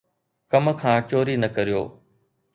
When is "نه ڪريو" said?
1.43-1.81